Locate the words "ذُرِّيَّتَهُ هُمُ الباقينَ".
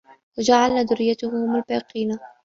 0.83-2.19